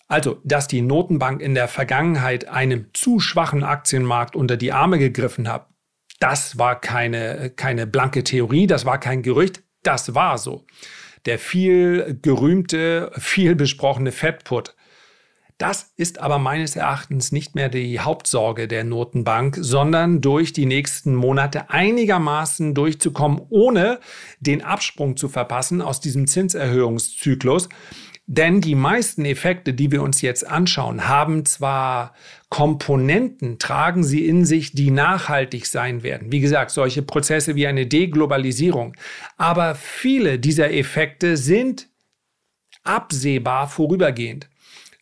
also, 0.07 0.39
dass 0.45 0.69
die 0.69 0.81
Notenbank 0.81 1.41
in 1.41 1.53
der 1.53 1.67
Vergangenheit 1.67 2.47
einem 2.47 2.91
zu 2.93 3.19
schwachen 3.19 3.65
Aktienmarkt 3.65 4.37
unter 4.37 4.55
die 4.55 4.71
Arme 4.71 4.99
gegriffen 4.99 5.49
hat, 5.49 5.67
das 6.21 6.57
war 6.57 6.79
keine, 6.79 7.49
keine 7.49 7.85
blanke 7.85 8.23
Theorie, 8.23 8.67
das 8.67 8.85
war 8.85 9.01
kein 9.01 9.21
Gerücht, 9.21 9.63
das 9.83 10.15
war 10.15 10.37
so 10.37 10.65
der 11.25 11.39
viel 11.39 12.19
gerühmte, 12.21 13.11
viel 13.17 13.55
besprochene 13.55 14.11
Fettput. 14.11 14.75
Das 15.57 15.93
ist 15.95 16.19
aber 16.19 16.37
meines 16.37 16.75
Erachtens 16.75 17.31
nicht 17.31 17.55
mehr 17.55 17.69
die 17.69 18.01
Hauptsorge 18.01 18.67
der 18.67 18.83
Notenbank, 18.83 19.57
sondern 19.57 20.19
durch 20.19 20.51
die 20.51 20.65
nächsten 20.65 21.15
Monate 21.15 21.69
einigermaßen 21.69 22.73
durchzukommen, 22.73 23.41
ohne 23.49 24.01
den 24.41 24.61
Absprung 24.61 25.15
zu 25.15 25.29
verpassen 25.29 25.81
aus 25.81 26.01
diesem 26.01 26.27
Zinserhöhungszyklus. 26.27 27.69
Denn 28.27 28.59
die 28.59 28.75
meisten 28.75 29.23
Effekte, 29.23 29.73
die 29.73 29.91
wir 29.91 30.01
uns 30.01 30.21
jetzt 30.21 30.45
anschauen, 30.45 31.07
haben 31.07 31.45
zwar 31.45 32.13
Komponenten, 32.55 33.59
tragen 33.59 34.05
sie 34.05 34.25
in 34.25 34.45
sich, 34.45 34.71
die 34.71 34.89
nachhaltig 34.89 35.65
sein 35.65 36.03
werden. 36.03 36.31
Wie 36.31 36.39
gesagt, 36.39 36.71
solche 36.71 37.01
Prozesse 37.01 37.55
wie 37.55 37.67
eine 37.67 37.85
Deglobalisierung. 37.85 38.95
Aber 39.35 39.75
viele 39.75 40.39
dieser 40.39 40.71
Effekte 40.71 41.35
sind 41.35 41.89
absehbar 42.85 43.67
vorübergehend. 43.67 44.49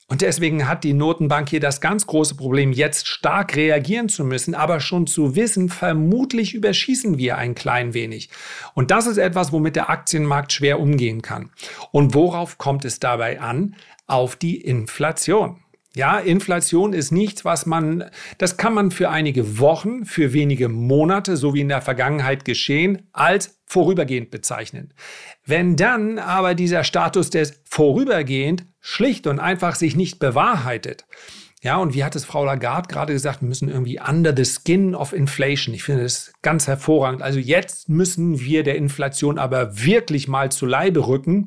Und 0.07 0.22
deswegen 0.22 0.67
hat 0.67 0.83
die 0.83 0.93
Notenbank 0.93 1.48
hier 1.48 1.60
das 1.60 1.79
ganz 1.79 2.07
große 2.07 2.33
Problem, 2.33 2.72
jetzt 2.72 3.07
stark 3.07 3.55
reagieren 3.55 4.10
zu 4.10 4.25
müssen, 4.25 4.55
aber 4.55 4.79
schon 4.79 5.05
zu 5.05 5.36
wissen, 5.36 5.69
vermutlich 5.69 6.55
überschießen 6.55 7.19
wir 7.19 7.38
ein 7.38 7.53
klein 7.53 7.93
wenig. 7.93 8.31
Und 8.74 8.89
das 8.89 9.05
ist 9.05 9.17
etwas, 9.17 9.51
womit 9.51 9.75
der 9.75 9.91
Aktienmarkt 9.91 10.53
schwer 10.53 10.79
umgehen 10.79 11.22
kann. 11.22 11.51
Und 11.91 12.15
worauf 12.15 12.57
kommt 12.57 12.83
es 12.83 12.98
dabei 13.00 13.39
an? 13.39 13.75
Auf 14.07 14.36
die 14.36 14.60
Inflation. 14.60 15.62
Ja, 15.95 16.17
Inflation 16.17 16.91
ist 16.91 17.12
nichts, 17.12 17.45
was 17.45 17.67
man, 17.67 18.05
das 18.39 18.57
kann 18.57 18.73
man 18.73 18.89
für 18.89 19.09
einige 19.09 19.59
Wochen, 19.59 20.05
für 20.05 20.33
wenige 20.33 20.67
Monate, 20.67 21.38
so 21.38 21.53
wie 21.53 21.62
in 21.62 21.69
der 21.69 21.83
Vergangenheit 21.83 22.45
geschehen, 22.45 23.07
als 23.12 23.59
vorübergehend 23.67 24.31
bezeichnen. 24.31 24.93
Wenn 25.45 25.75
dann 25.75 26.17
aber 26.17 26.55
dieser 26.55 26.83
Status 26.83 27.29
des 27.29 27.62
vorübergehend 27.65 28.65
schlicht 28.79 29.27
und 29.27 29.39
einfach 29.39 29.75
sich 29.75 29.95
nicht 29.95 30.17
bewahrheitet, 30.17 31.05
ja, 31.62 31.77
und 31.77 31.93
wie 31.93 32.03
hat 32.03 32.15
es 32.15 32.25
Frau 32.25 32.43
Lagarde 32.43 32.89
gerade 32.89 33.13
gesagt, 33.13 33.41
wir 33.41 33.47
müssen 33.47 33.69
irgendwie 33.69 33.97
under 33.97 34.35
the 34.35 34.43
skin 34.43 34.95
of 34.95 35.13
inflation. 35.13 35.73
Ich 35.73 35.83
finde 35.83 36.03
das 36.03 36.33
ganz 36.41 36.67
hervorragend. 36.67 37.21
Also 37.21 37.39
jetzt 37.39 37.88
müssen 37.88 38.41
wir 38.41 38.63
der 38.63 38.75
Inflation 38.75 39.39
aber 39.39 39.85
wirklich 39.85 40.27
mal 40.27 40.51
zu 40.51 40.65
Leibe 40.65 41.07
rücken 41.07 41.45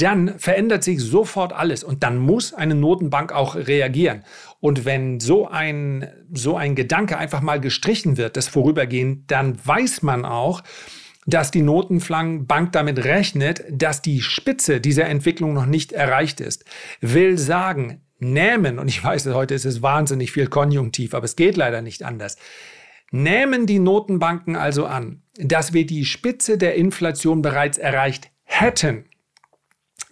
dann 0.00 0.38
verändert 0.38 0.84
sich 0.84 1.00
sofort 1.00 1.52
alles 1.52 1.84
und 1.84 2.02
dann 2.02 2.18
muss 2.18 2.54
eine 2.54 2.74
Notenbank 2.74 3.32
auch 3.32 3.54
reagieren. 3.54 4.24
Und 4.60 4.84
wenn 4.84 5.20
so 5.20 5.48
ein, 5.48 6.08
so 6.32 6.56
ein 6.56 6.74
Gedanke 6.74 7.18
einfach 7.18 7.40
mal 7.40 7.60
gestrichen 7.60 8.16
wird, 8.16 8.36
das 8.36 8.48
Vorübergehen, 8.48 9.24
dann 9.26 9.58
weiß 9.64 10.02
man 10.02 10.24
auch, 10.24 10.62
dass 11.26 11.50
die 11.50 11.62
Notenbank 11.62 12.72
damit 12.72 13.04
rechnet, 13.04 13.62
dass 13.70 14.00
die 14.00 14.22
Spitze 14.22 14.80
dieser 14.80 15.06
Entwicklung 15.06 15.52
noch 15.52 15.66
nicht 15.66 15.92
erreicht 15.92 16.40
ist. 16.40 16.64
Will 17.00 17.36
sagen, 17.36 18.00
nehmen, 18.18 18.78
und 18.78 18.88
ich 18.88 19.04
weiß, 19.04 19.26
heute 19.26 19.54
ist 19.54 19.66
es 19.66 19.82
wahnsinnig 19.82 20.32
viel 20.32 20.46
Konjunktiv, 20.46 21.14
aber 21.14 21.24
es 21.24 21.36
geht 21.36 21.56
leider 21.56 21.82
nicht 21.82 22.02
anders. 22.02 22.36
Nehmen 23.10 23.66
die 23.66 23.78
Notenbanken 23.78 24.56
also 24.56 24.86
an, 24.86 25.22
dass 25.38 25.72
wir 25.72 25.86
die 25.86 26.04
Spitze 26.04 26.58
der 26.58 26.74
Inflation 26.74 27.42
bereits 27.42 27.78
erreicht 27.78 28.30
hätten, 28.44 29.04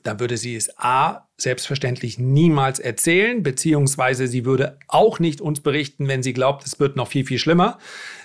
dann 0.07 0.21
würde 0.21 0.37
sie 0.37 0.57
es 0.57 0.71
A 0.79 1.27
selbstverständlich 1.39 2.19
niemals 2.19 2.79
erzählen, 2.79 3.43
beziehungsweise 3.43 4.27
sie 4.27 4.45
würde 4.47 4.79
auch 4.89 5.19
nicht 5.19 5.41
uns 5.41 5.61
berichten, 5.61 6.09
wenn 6.09 6.23
sie 6.23 6.33
glaubt, 6.33 6.65
es 6.65 6.81
wird 6.81 6.97
noch 6.97 7.09
viel, 7.09 7.27
viel 7.27 7.39
schlimmer, 7.39 7.79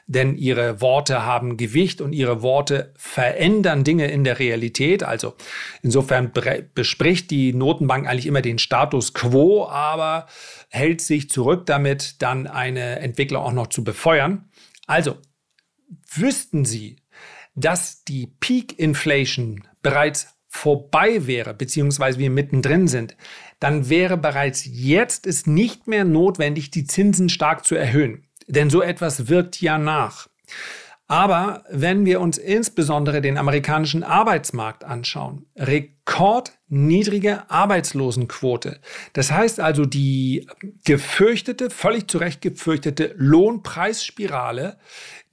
denn 0.08 0.38
ihre 0.38 0.80
Worte 0.80 1.26
haben 1.26 1.58
Gewicht 1.58 2.00
und 2.00 2.14
ihre 2.14 2.42
Worte 2.42 2.94
verändern 2.96 3.84
Dinge 3.84 4.10
in 4.10 4.24
der 4.24 4.40
Realität. 4.40 5.04
Also 5.04 5.34
insofern 5.82 6.32
bespricht 6.74 7.32
die 7.32 7.54
Notenbank 7.54 8.08
eigentlich 8.08 8.28
immer 8.28 8.42
den 8.42 8.60
Status 8.60 9.14
quo, 9.14 9.68
aber 9.68 10.28
hält 10.70 11.02
sich 11.02 11.30
zurück 11.30 11.66
damit, 11.66 12.22
dann 12.22 12.48
eine 12.48 13.00
Entwicklung 13.00 13.44
auch 13.44 13.54
noch 13.54 13.68
zu 13.68 13.84
befeuern. 13.84 14.50
Also 14.88 15.18
wüssten 16.14 16.64
Sie, 16.64 16.98
dass 17.56 18.04
die 18.06 18.28
Peak 18.40 18.80
Inflation 18.80 19.68
bereits 19.82 20.28
vorbei 20.52 21.26
wäre, 21.28 21.54
beziehungsweise 21.54 22.20
wir 22.20 22.30
mittendrin 22.30 22.88
sind, 22.88 23.16
dann 23.60 23.90
wäre 23.90 24.18
bereits 24.18 24.64
jetzt 24.66 25.26
es 25.26 25.48
nicht 25.48 25.88
mehr 25.88 26.04
notwendig, 26.04 26.70
die 26.70 26.86
Zinsen 26.86 27.30
stark 27.30 27.66
zu 27.66 27.76
erhöhen. 27.76 28.28
Denn 28.48 28.70
so 28.70 28.82
etwas 28.82 29.30
wirkt 29.30 29.62
ja 29.62 29.78
nach. 29.78 30.28
Aber 31.08 31.64
wenn 31.70 32.06
wir 32.06 32.22
uns 32.22 32.38
insbesondere 32.38 33.22
den 33.22 33.38
amerikanischen 33.38 34.04
Arbeitsmarkt 34.04 34.84
anschauen, 34.84 35.46
rekordniedrige 35.56 37.50
Arbeitslosenquote. 37.50 38.80
Das 39.14 39.32
heißt 39.32 39.60
also, 39.60 39.86
die 39.86 40.48
gefürchtete, 40.84 41.70
völlig 41.70 42.10
zu 42.10 42.18
Recht 42.18 42.42
gefürchtete 42.42 43.14
Lohnpreisspirale, 43.18 44.78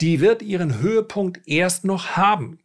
die 0.00 0.20
wird 0.20 0.42
ihren 0.42 0.80
Höhepunkt 0.80 1.40
erst 1.46 1.84
noch 1.84 2.16
haben. 2.16 2.58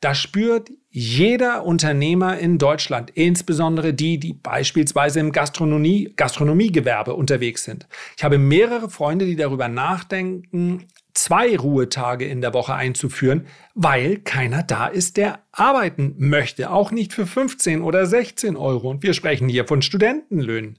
Da 0.00 0.14
spürt 0.14 0.70
jeder 0.90 1.64
Unternehmer 1.64 2.38
in 2.38 2.58
Deutschland, 2.58 3.10
insbesondere 3.10 3.94
die, 3.94 4.18
die 4.18 4.32
beispielsweise 4.32 5.20
im 5.20 5.32
Gastronomie, 5.32 6.12
Gastronomiegewerbe 6.16 7.14
unterwegs 7.14 7.64
sind. 7.64 7.86
Ich 8.16 8.24
habe 8.24 8.38
mehrere 8.38 8.88
Freunde, 8.88 9.26
die 9.26 9.36
darüber 9.36 9.68
nachdenken, 9.68 10.86
zwei 11.14 11.56
Ruhetage 11.56 12.26
in 12.26 12.40
der 12.40 12.54
Woche 12.54 12.74
einzuführen, 12.74 13.46
weil 13.74 14.18
keiner 14.18 14.62
da 14.62 14.86
ist, 14.86 15.16
der 15.16 15.40
arbeiten 15.52 16.14
möchte. 16.18 16.70
Auch 16.70 16.90
nicht 16.90 17.12
für 17.12 17.26
15 17.26 17.82
oder 17.82 18.06
16 18.06 18.56
Euro. 18.56 18.90
Und 18.90 19.02
wir 19.02 19.14
sprechen 19.14 19.48
hier 19.48 19.66
von 19.66 19.82
Studentenlöhnen. 19.82 20.78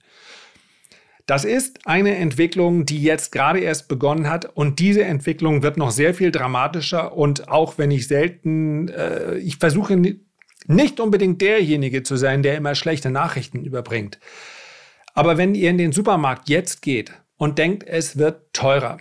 Das 1.30 1.46
ist 1.46 1.86
eine 1.86 2.16
Entwicklung, 2.16 2.88
die 2.88 3.04
jetzt 3.04 3.32
gerade 3.32 3.60
erst 3.60 3.88
begonnen 3.88 4.28
hat 4.28 4.46
und 4.46 4.80
diese 4.80 5.04
Entwicklung 5.04 5.62
wird 5.62 5.78
noch 5.78 5.92
sehr 5.92 6.16
viel 6.16 6.32
dramatischer 6.32 7.16
und 7.16 7.50
auch 7.50 7.78
wenn 7.78 7.92
ich 7.92 8.08
selten, 8.08 8.88
äh, 8.88 9.38
ich 9.38 9.58
versuche 9.58 9.96
nicht 10.66 11.00
unbedingt 11.00 11.40
derjenige 11.40 12.02
zu 12.02 12.16
sein, 12.16 12.42
der 12.42 12.58
immer 12.58 12.74
schlechte 12.74 13.12
Nachrichten 13.12 13.64
überbringt. 13.64 14.20
Aber 15.14 15.38
wenn 15.38 15.54
ihr 15.54 15.70
in 15.70 15.78
den 15.78 15.92
Supermarkt 15.92 16.50
jetzt 16.50 16.82
geht 16.82 17.12
und 17.38 17.60
denkt, 17.60 17.84
es 17.86 18.18
wird 18.18 18.52
teurer, 18.52 18.98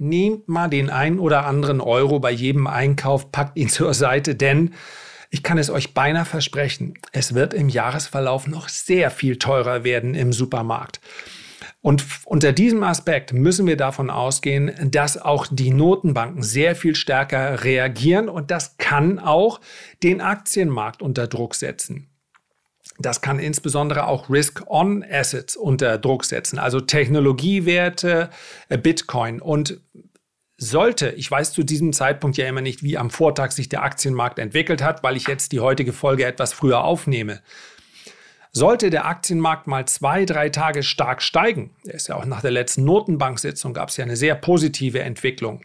nehmt 0.00 0.48
mal 0.48 0.66
den 0.66 0.90
ein 0.90 1.20
oder 1.20 1.46
anderen 1.46 1.80
Euro 1.80 2.18
bei 2.18 2.32
jedem 2.32 2.66
Einkauf, 2.66 3.30
packt 3.30 3.56
ihn 3.56 3.68
zur 3.68 3.94
Seite, 3.94 4.34
denn 4.34 4.74
ich 5.30 5.44
kann 5.44 5.58
es 5.58 5.70
euch 5.70 5.94
beinahe 5.94 6.24
versprechen, 6.24 6.94
es 7.12 7.32
wird 7.32 7.54
im 7.54 7.68
Jahresverlauf 7.68 8.48
noch 8.48 8.68
sehr 8.68 9.12
viel 9.12 9.38
teurer 9.38 9.84
werden 9.84 10.16
im 10.16 10.32
Supermarkt. 10.32 11.00
Und 11.84 12.02
unter 12.24 12.54
diesem 12.54 12.82
Aspekt 12.82 13.34
müssen 13.34 13.66
wir 13.66 13.76
davon 13.76 14.08
ausgehen, 14.08 14.72
dass 14.90 15.20
auch 15.20 15.46
die 15.50 15.70
Notenbanken 15.70 16.42
sehr 16.42 16.76
viel 16.76 16.94
stärker 16.94 17.62
reagieren 17.62 18.30
und 18.30 18.50
das 18.50 18.78
kann 18.78 19.18
auch 19.18 19.60
den 20.02 20.22
Aktienmarkt 20.22 21.02
unter 21.02 21.26
Druck 21.26 21.54
setzen. 21.54 22.08
Das 22.98 23.20
kann 23.20 23.38
insbesondere 23.38 24.06
auch 24.06 24.30
Risk-on-Assets 24.30 25.56
unter 25.56 25.98
Druck 25.98 26.24
setzen, 26.24 26.58
also 26.58 26.80
Technologiewerte, 26.80 28.30
äh, 28.70 28.78
Bitcoin. 28.78 29.42
Und 29.42 29.78
sollte, 30.56 31.10
ich 31.10 31.30
weiß 31.30 31.52
zu 31.52 31.64
diesem 31.64 31.92
Zeitpunkt 31.92 32.38
ja 32.38 32.48
immer 32.48 32.62
nicht, 32.62 32.82
wie 32.82 32.96
am 32.96 33.10
Vortag 33.10 33.50
sich 33.50 33.68
der 33.68 33.82
Aktienmarkt 33.82 34.38
entwickelt 34.38 34.82
hat, 34.82 35.02
weil 35.02 35.18
ich 35.18 35.26
jetzt 35.26 35.52
die 35.52 35.60
heutige 35.60 35.92
Folge 35.92 36.24
etwas 36.24 36.54
früher 36.54 36.82
aufnehme. 36.82 37.42
Sollte 38.56 38.88
der 38.88 39.06
Aktienmarkt 39.06 39.66
mal 39.66 39.84
zwei, 39.86 40.24
drei 40.24 40.48
Tage 40.48 40.84
stark 40.84 41.22
steigen, 41.22 41.70
der 41.84 41.94
ist 41.94 42.08
ja 42.08 42.14
auch 42.14 42.24
nach 42.24 42.40
der 42.40 42.52
letzten 42.52 42.84
Notenbanksitzung 42.84 43.74
gab 43.74 43.88
es 43.88 43.96
ja 43.96 44.04
eine 44.04 44.16
sehr 44.16 44.36
positive 44.36 45.00
Entwicklung, 45.00 45.62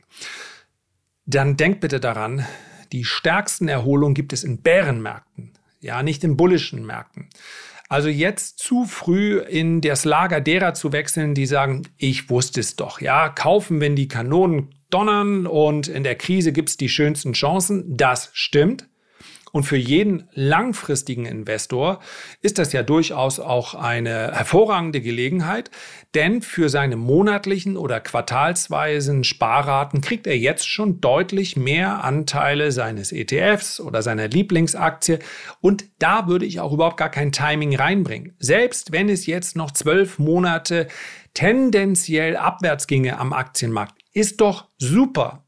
dann 1.27 1.55
denkt 1.55 1.81
bitte 1.81 1.99
daran, 1.99 2.45
die 2.91 3.05
stärksten 3.05 3.67
Erholungen 3.67 4.15
gibt 4.15 4.33
es 4.33 4.43
in 4.43 4.63
Bärenmärkten, 4.63 5.53
ja, 5.79 6.01
nicht 6.01 6.23
in 6.23 6.35
bullischen 6.35 6.83
Märkten. 6.83 7.29
Also 7.89 8.09
jetzt 8.09 8.57
zu 8.57 8.85
früh 8.85 9.39
in 9.39 9.81
das 9.81 10.03
Lager 10.03 10.41
derer 10.41 10.73
zu 10.73 10.91
wechseln, 10.91 11.35
die 11.35 11.45
sagen, 11.45 11.87
ich 11.97 12.31
wusste 12.31 12.59
es 12.59 12.75
doch, 12.75 13.01
ja, 13.01 13.29
kaufen, 13.29 13.81
wenn 13.81 13.95
die 13.95 14.07
Kanonen 14.07 14.73
donnern 14.89 15.45
und 15.45 15.87
in 15.87 16.03
der 16.03 16.15
Krise 16.15 16.51
gibt 16.51 16.69
es 16.69 16.77
die 16.77 16.89
schönsten 16.89 17.33
Chancen. 17.33 17.97
Das 17.97 18.31
stimmt. 18.33 18.87
Und 19.51 19.63
für 19.63 19.77
jeden 19.77 20.29
langfristigen 20.33 21.25
Investor 21.25 21.99
ist 22.41 22.57
das 22.57 22.73
ja 22.73 22.83
durchaus 22.83 23.39
auch 23.39 23.75
eine 23.75 24.31
hervorragende 24.33 25.01
Gelegenheit, 25.01 25.71
denn 26.15 26.41
für 26.41 26.69
seine 26.69 26.95
monatlichen 26.95 27.77
oder 27.77 27.99
quartalsweisen 27.99 29.23
Sparraten 29.23 30.01
kriegt 30.01 30.27
er 30.27 30.37
jetzt 30.37 30.67
schon 30.67 31.01
deutlich 31.01 31.55
mehr 31.55 32.03
Anteile 32.03 32.71
seines 32.71 33.11
ETFs 33.11 33.79
oder 33.79 34.01
seiner 34.01 34.27
Lieblingsaktie. 34.27 35.19
Und 35.61 35.85
da 35.99 36.27
würde 36.27 36.45
ich 36.45 36.59
auch 36.59 36.73
überhaupt 36.73 36.97
gar 36.97 37.09
kein 37.09 37.31
Timing 37.31 37.75
reinbringen. 37.75 38.35
Selbst 38.39 38.91
wenn 38.91 39.09
es 39.09 39.25
jetzt 39.25 39.55
noch 39.55 39.71
zwölf 39.71 40.19
Monate 40.19 40.87
tendenziell 41.33 42.37
abwärts 42.37 42.87
ginge 42.87 43.19
am 43.19 43.33
Aktienmarkt, 43.33 43.95
ist 44.13 44.41
doch 44.41 44.67
super 44.77 45.45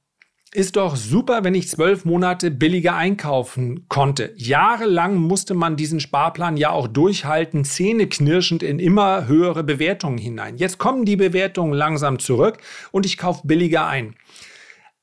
ist 0.53 0.75
doch 0.75 0.97
super, 0.97 1.45
wenn 1.45 1.55
ich 1.55 1.69
zwölf 1.69 2.03
Monate 2.03 2.51
billiger 2.51 2.95
einkaufen 2.95 3.85
konnte. 3.87 4.33
Jahrelang 4.35 5.15
musste 5.15 5.53
man 5.53 5.77
diesen 5.77 6.01
Sparplan 6.01 6.57
ja 6.57 6.71
auch 6.71 6.87
durchhalten, 6.87 7.63
zähneknirschend 7.63 8.61
in 8.61 8.79
immer 8.79 9.27
höhere 9.27 9.63
Bewertungen 9.63 10.17
hinein. 10.17 10.57
Jetzt 10.57 10.77
kommen 10.77 11.05
die 11.05 11.15
Bewertungen 11.15 11.73
langsam 11.73 12.19
zurück 12.19 12.57
und 12.91 13.05
ich 13.05 13.17
kaufe 13.17 13.47
billiger 13.47 13.87
ein. 13.87 14.15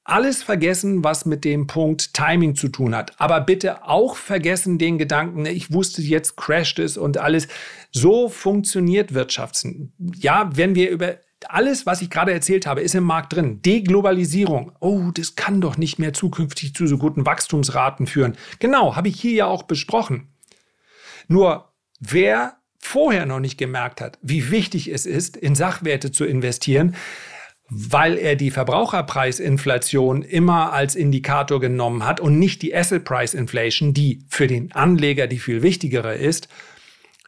Alles 0.05 0.43
vergessen, 0.43 1.05
was 1.05 1.25
mit 1.27 1.45
dem 1.45 1.67
Punkt 1.67 2.15
Timing 2.15 2.55
zu 2.55 2.69
tun 2.69 2.95
hat. 2.95 3.13
Aber 3.19 3.41
bitte 3.41 3.87
auch 3.87 4.17
vergessen 4.17 4.79
den 4.79 4.99
Gedanken, 4.99 5.45
ich 5.47 5.73
wusste, 5.73 6.03
jetzt 6.03 6.37
crasht 6.37 6.79
es 6.79 6.97
und 6.97 7.19
alles. 7.19 7.49
So 7.91 8.29
funktioniert 8.29 9.13
Wirtschaften. 9.15 9.93
Ja, 10.17 10.51
wenn 10.55 10.75
wir 10.75 10.91
über 10.91 11.17
alles, 11.47 11.87
was 11.87 12.03
ich 12.03 12.11
gerade 12.11 12.33
erzählt 12.33 12.67
habe, 12.67 12.81
ist 12.81 12.95
im 12.95 13.05
Markt 13.05 13.35
drin. 13.35 13.63
Deglobalisierung. 13.63 14.73
Oh, 14.81 15.11
das 15.13 15.37
kann 15.37 15.61
doch 15.61 15.77
nicht 15.77 15.99
mehr 15.99 16.13
zukünftig 16.13 16.75
zu 16.75 16.87
so 16.87 16.99
guten 16.99 17.27
Wachstumsraten 17.27 18.07
führen. 18.07 18.37
Genau, 18.59 18.97
habe 18.97 19.09
ich 19.09 19.21
hier 19.21 19.33
ja 19.33 19.47
auch 19.47 19.63
besprochen. 19.63 20.29
Nur 21.29 21.73
wer 22.01 22.57
vorher 22.81 23.27
noch 23.27 23.41
nicht 23.41 23.59
gemerkt 23.59 24.01
hat, 24.01 24.19
wie 24.23 24.51
wichtig 24.51 24.89
es 24.89 25.07
ist, 25.07 25.37
in 25.37 25.55
Sachwerte 25.55 26.11
zu 26.11 26.25
investieren, 26.25 26.97
weil 27.69 28.17
er 28.17 28.35
die 28.35 28.51
Verbraucherpreisinflation 28.51 30.23
immer 30.23 30.73
als 30.73 30.95
Indikator 30.95 31.61
genommen 31.61 32.07
hat 32.07 32.19
und 32.19 32.39
nicht 32.39 32.63
die 32.63 32.75
Asset 32.75 33.05
Price 33.05 33.35
Inflation, 33.35 33.93
die 33.93 34.25
für 34.29 34.47
den 34.47 34.73
Anleger 34.73 35.27
die 35.27 35.39
viel 35.39 35.63
wichtigere 35.63 36.15
ist, 36.15 36.49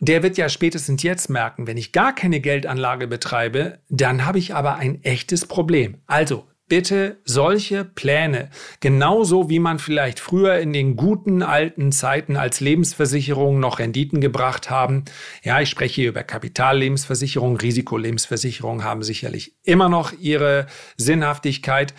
der 0.00 0.22
wird 0.22 0.38
ja 0.38 0.48
spätestens 0.48 1.02
jetzt 1.02 1.28
merken, 1.28 1.66
wenn 1.66 1.76
ich 1.76 1.92
gar 1.92 2.14
keine 2.14 2.40
Geldanlage 2.40 3.06
betreibe, 3.06 3.80
dann 3.88 4.24
habe 4.24 4.38
ich 4.38 4.54
aber 4.54 4.76
ein 4.76 5.02
echtes 5.04 5.46
Problem. 5.46 5.98
Also 6.06 6.46
bitte 6.70 7.18
solche 7.24 7.84
Pläne, 7.84 8.48
genauso 8.78 9.50
wie 9.50 9.58
man 9.58 9.78
vielleicht 9.78 10.20
früher 10.20 10.58
in 10.58 10.72
den 10.72 10.96
guten 10.96 11.42
alten 11.42 11.92
Zeiten 11.92 12.36
als 12.36 12.60
Lebensversicherung 12.60 13.60
noch 13.60 13.80
Renditen 13.80 14.20
gebracht 14.20 14.70
haben. 14.70 15.04
Ja, 15.42 15.60
ich 15.60 15.68
spreche 15.68 15.96
hier 15.96 16.08
über 16.08 16.22
Kapitallebensversicherung, 16.22 17.56
Risikolebensversicherung 17.56 18.84
haben 18.84 19.02
sicherlich 19.02 19.56
immer 19.64 19.88
noch 19.88 20.12
ihre 20.18 20.66
Sinnhaftigkeit 20.96 21.92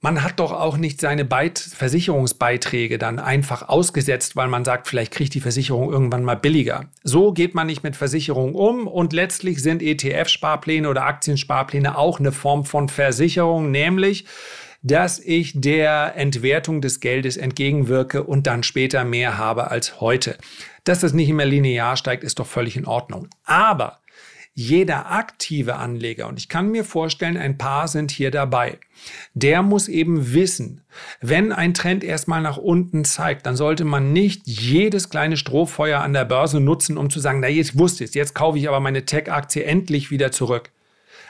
man 0.00 0.22
hat 0.22 0.40
doch 0.40 0.52
auch 0.52 0.78
nicht 0.78 1.00
seine 1.00 1.26
Beit 1.26 1.58
Versicherungsbeiträge 1.58 2.98
dann 2.98 3.18
einfach 3.18 3.68
ausgesetzt, 3.68 4.34
weil 4.34 4.48
man 4.48 4.64
sagt, 4.64 4.88
vielleicht 4.88 5.12
kriegt 5.12 5.34
die 5.34 5.40
Versicherung 5.40 5.92
irgendwann 5.92 6.24
mal 6.24 6.36
billiger. 6.36 6.86
So 7.04 7.32
geht 7.32 7.54
man 7.54 7.66
nicht 7.66 7.82
mit 7.82 7.96
Versicherungen 7.96 8.54
um 8.54 8.86
und 8.86 9.12
letztlich 9.12 9.62
sind 9.62 9.82
ETF-Sparpläne 9.82 10.88
oder 10.88 11.04
Aktiensparpläne 11.04 11.98
auch 11.98 12.18
eine 12.18 12.32
Form 12.32 12.64
von 12.64 12.88
Versicherung, 12.88 13.70
nämlich 13.70 14.24
dass 14.82 15.18
ich 15.18 15.52
der 15.60 16.16
Entwertung 16.16 16.80
des 16.80 17.00
Geldes 17.00 17.36
entgegenwirke 17.36 18.24
und 18.24 18.46
dann 18.46 18.62
später 18.62 19.04
mehr 19.04 19.36
habe 19.36 19.70
als 19.70 20.00
heute. 20.00 20.38
Dass 20.84 21.00
das 21.00 21.12
nicht 21.12 21.28
immer 21.28 21.44
linear 21.44 21.96
steigt, 21.96 22.24
ist 22.24 22.38
doch 22.38 22.46
völlig 22.46 22.78
in 22.78 22.86
Ordnung. 22.86 23.28
Aber 23.44 23.99
jeder 24.54 25.10
aktive 25.10 25.76
Anleger, 25.76 26.28
und 26.28 26.38
ich 26.38 26.48
kann 26.48 26.70
mir 26.70 26.84
vorstellen, 26.84 27.36
ein 27.36 27.56
paar 27.56 27.88
sind 27.88 28.10
hier 28.10 28.30
dabei, 28.30 28.78
der 29.32 29.62
muss 29.62 29.88
eben 29.88 30.34
wissen, 30.34 30.82
wenn 31.20 31.52
ein 31.52 31.72
Trend 31.72 32.04
erstmal 32.04 32.42
nach 32.42 32.56
unten 32.56 33.04
zeigt, 33.04 33.46
dann 33.46 33.56
sollte 33.56 33.84
man 33.84 34.12
nicht 34.12 34.46
jedes 34.46 35.08
kleine 35.08 35.36
Strohfeuer 35.36 36.00
an 36.00 36.12
der 36.12 36.24
Börse 36.24 36.60
nutzen, 36.60 36.98
um 36.98 37.10
zu 37.10 37.20
sagen, 37.20 37.40
na 37.40 37.48
jetzt 37.48 37.78
wusste 37.78 38.04
ich 38.04 38.14
jetzt 38.14 38.34
kaufe 38.34 38.58
ich 38.58 38.68
aber 38.68 38.80
meine 38.80 39.04
Tech-Aktie 39.04 39.64
endlich 39.64 40.10
wieder 40.10 40.32
zurück. 40.32 40.70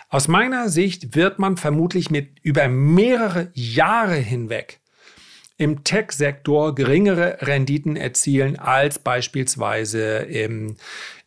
Aus 0.08 0.26
meiner 0.26 0.68
Sicht 0.68 1.14
wird 1.14 1.38
man 1.38 1.56
vermutlich 1.56 2.10
mit 2.10 2.40
über 2.42 2.66
mehrere 2.68 3.50
Jahre 3.54 4.16
hinweg 4.16 4.80
im 5.60 5.84
Tech-Sektor 5.84 6.74
geringere 6.74 7.36
Renditen 7.42 7.94
erzielen 7.94 8.58
als 8.58 8.98
beispielsweise 8.98 10.16
im, 10.20 10.76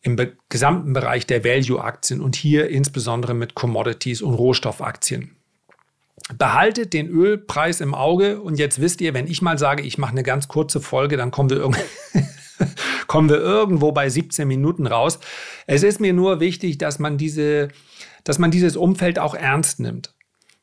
im 0.02 0.16
gesamten 0.48 0.92
Bereich 0.92 1.24
der 1.24 1.44
Value-Aktien 1.44 2.20
und 2.20 2.34
hier 2.34 2.68
insbesondere 2.68 3.32
mit 3.32 3.54
Commodities 3.54 4.22
und 4.22 4.34
Rohstoffaktien. 4.34 5.36
Behaltet 6.36 6.94
den 6.94 7.08
Ölpreis 7.08 7.80
im 7.80 7.94
Auge 7.94 8.40
und 8.40 8.58
jetzt 8.58 8.80
wisst 8.80 9.00
ihr, 9.00 9.14
wenn 9.14 9.28
ich 9.28 9.40
mal 9.40 9.56
sage, 9.56 9.84
ich 9.84 9.98
mache 9.98 10.10
eine 10.10 10.24
ganz 10.24 10.48
kurze 10.48 10.80
Folge, 10.80 11.16
dann 11.16 11.30
kommen 11.30 11.50
wir 11.50 11.58
irgendwie 11.58 11.82
kommen 13.06 13.28
wir 13.28 13.38
irgendwo 13.38 13.92
bei 13.92 14.08
17 14.08 14.48
Minuten 14.48 14.88
raus. 14.88 15.20
Es 15.68 15.84
ist 15.84 16.00
mir 16.00 16.12
nur 16.12 16.40
wichtig, 16.40 16.78
dass 16.78 16.98
man 16.98 17.18
diese, 17.18 17.68
dass 18.24 18.40
man 18.40 18.50
dieses 18.50 18.76
Umfeld 18.76 19.20
auch 19.20 19.36
ernst 19.36 19.78
nimmt. 19.78 20.12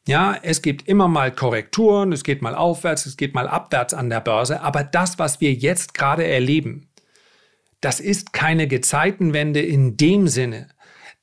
Ja, 0.08 0.36
es 0.42 0.62
gibt 0.62 0.88
immer 0.88 1.08
mal 1.08 1.32
Korrekturen, 1.32 2.12
es 2.12 2.24
geht 2.24 2.42
mal 2.42 2.56
aufwärts, 2.56 3.06
es 3.06 3.18
geht 3.18 3.36
mal 3.36 3.48
abwärts 3.48 3.94
an 3.94 4.10
der 4.10 4.20
Börse, 4.20 4.62
aber 4.62 4.84
das, 4.84 5.20
was 5.20 5.42
wir 5.42 5.54
jetzt 5.54 5.94
gerade 5.94 6.26
erleben, 6.26 6.90
das 7.82 8.00
ist 8.00 8.34
keine 8.34 8.68
Gezeitenwende 8.68 9.62
in 9.62 9.98
dem 9.98 10.28
Sinne, 10.28 10.70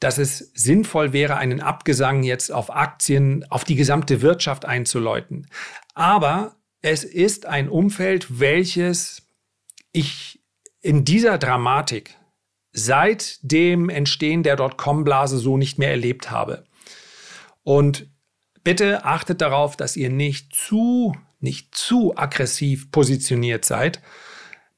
dass 0.01 0.19
es 0.19 0.53
sinnvoll 0.55 1.13
wäre, 1.13 1.37
einen 1.37 1.61
Abgesang 1.61 2.23
jetzt 2.23 2.53
auf 2.53 2.75
Aktien, 2.75 3.45
auf 3.51 3.65
die 3.65 3.75
gesamte 3.75 4.23
Wirtschaft 4.23 4.65
einzuläuten. 4.65 5.49
Aber 5.95 6.57
es 6.83 7.03
ist 7.03 7.47
ein 7.47 7.69
Umfeld, 7.69 8.39
welches 8.39 9.27
ich 9.93 10.41
in 10.81 11.05
dieser 11.05 11.39
Dramatik 11.39 12.15
seit 12.73 13.39
dem 13.43 13.89
Entstehen 13.89 14.45
der 14.45 14.55
Dotcom-Blase 14.55 15.39
so 15.39 15.57
nicht 15.57 15.79
mehr 15.79 15.91
erlebt 15.91 16.31
habe. 16.31 16.65
Und 17.65 18.09
Bitte 18.69 19.07
achtet 19.07 19.41
darauf, 19.41 19.79
dass 19.79 19.97
ihr 19.97 20.11
nicht 20.11 20.55
zu, 20.55 21.17
nicht 21.41 21.75
zu 21.75 22.15
aggressiv 22.19 22.93
positioniert 22.93 23.65
seid. 23.65 24.03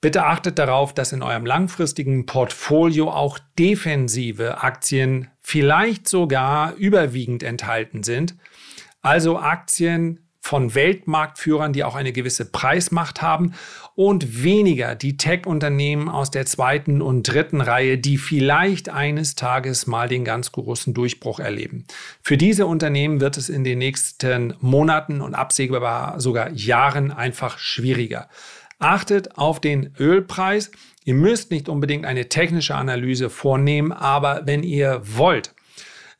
Bitte 0.00 0.26
achtet 0.26 0.60
darauf, 0.60 0.94
dass 0.94 1.10
in 1.10 1.24
eurem 1.24 1.44
langfristigen 1.44 2.24
Portfolio 2.24 3.10
auch 3.10 3.40
defensive 3.58 4.62
Aktien 4.62 5.32
vielleicht 5.40 6.08
sogar 6.08 6.76
überwiegend 6.76 7.42
enthalten 7.42 8.04
sind. 8.04 8.36
Also 9.02 9.40
Aktien, 9.40 10.20
von 10.40 10.74
Weltmarktführern, 10.74 11.72
die 11.72 11.84
auch 11.84 11.94
eine 11.94 12.12
gewisse 12.12 12.50
Preismacht 12.50 13.22
haben 13.22 13.52
und 13.94 14.42
weniger 14.42 14.94
die 14.94 15.16
Tech-Unternehmen 15.16 16.08
aus 16.08 16.30
der 16.30 16.46
zweiten 16.46 17.02
und 17.02 17.24
dritten 17.24 17.60
Reihe, 17.60 17.98
die 17.98 18.16
vielleicht 18.16 18.88
eines 18.88 19.34
Tages 19.34 19.86
mal 19.86 20.08
den 20.08 20.24
ganz 20.24 20.52
großen 20.52 20.94
Durchbruch 20.94 21.38
erleben. 21.40 21.84
Für 22.22 22.38
diese 22.38 22.66
Unternehmen 22.66 23.20
wird 23.20 23.36
es 23.36 23.48
in 23.48 23.64
den 23.64 23.78
nächsten 23.78 24.54
Monaten 24.60 25.20
und 25.20 25.34
absehbar 25.34 26.18
sogar 26.18 26.50
Jahren 26.52 27.12
einfach 27.12 27.58
schwieriger. 27.58 28.28
Achtet 28.78 29.36
auf 29.36 29.60
den 29.60 29.94
Ölpreis. 30.00 30.70
Ihr 31.04 31.14
müsst 31.14 31.50
nicht 31.50 31.68
unbedingt 31.68 32.06
eine 32.06 32.30
technische 32.30 32.74
Analyse 32.74 33.28
vornehmen, 33.28 33.92
aber 33.92 34.42
wenn 34.46 34.62
ihr 34.62 35.02
wollt, 35.04 35.54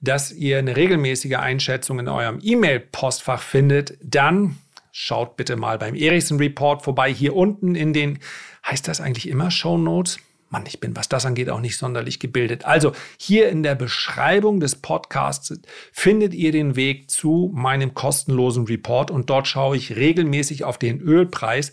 dass 0.01 0.33
ihr 0.33 0.59
eine 0.59 0.77
regelmäßige 0.77 1.35
Einschätzung 1.35 1.99
in 1.99 2.09
eurem 2.09 2.39
E-Mail-Postfach 2.43 3.43
findet, 3.43 3.99
dann 4.03 4.59
schaut 4.93 5.37
bitte 5.37 5.57
mal 5.57 5.79
beim 5.79 5.95
Ericsson 5.95 6.39
Report 6.39 6.83
vorbei. 6.83 7.13
Hier 7.13 7.37
unten 7.37 7.75
in 7.75 7.93
den, 7.93 8.19
heißt 8.67 8.89
das 8.89 9.01
eigentlich 9.01 9.29
immer 9.29 9.51
Show 9.51 9.79
Notes? 9.79 10.19
Mann, 10.53 10.65
ich 10.67 10.81
bin, 10.81 10.97
was 10.97 11.09
das 11.09 11.27
angeht, 11.27 11.49
auch 11.49 11.61
nicht 11.61 11.79
sonderlich 11.79 12.19
gebildet. 12.19 12.65
Also 12.65 12.93
hier 13.17 13.51
in 13.51 13.63
der 13.63 13.77
Beschreibung 13.77 14.59
des 14.59 14.75
Podcasts 14.75 15.61
findet 15.93 16.35
ihr 16.35 16.51
den 16.51 16.75
Weg 16.75 17.09
zu 17.09 17.53
meinem 17.55 17.95
kostenlosen 17.95 18.65
Report 18.65 19.13
und 19.13 19.31
dort 19.31 19.47
schaue 19.47 19.77
ich 19.77 19.95
regelmäßig 19.95 20.65
auf 20.65 20.77
den 20.77 21.01
Ölpreis 21.01 21.71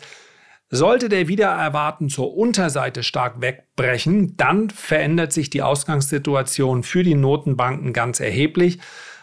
Sollte 0.70 1.08
der 1.08 1.30
wieder 1.30 1.48
erwarten 1.48 2.10
zur 2.10 2.36
Unterseite 2.36 3.02
stark 3.02 3.40
wegbrechen, 3.40 4.36
dann 4.36 4.70
verändert 4.70 5.32
sich 5.32 5.50
die 5.50 5.62
Ausgangssituation 5.62 6.84
für 6.84 7.04
die 7.04 7.16
Notenbanken 7.16 7.94
ganz 7.94 8.20
erheblich. 8.20 8.80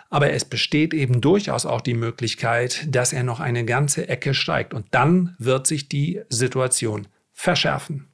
Aber 0.09 0.31
es 0.31 0.47
besteht 0.47 0.95
eben 0.95 1.21
durchaus 1.21 1.67
auch 1.67 1.83
die 1.83 1.95
Möglichkeit, 1.95 2.87
dass 2.89 3.13
er 3.13 3.25
noch 3.25 3.41
eine 3.41 3.65
ganze 3.65 4.09
Ecke 4.09 4.33
steigt. 4.33 4.73
Und 4.73 4.87
dann 4.93 5.35
wird 5.39 5.67
sich 5.67 5.89
die 5.89 6.23
Situation 6.31 7.09
verschärfen. 7.33 8.14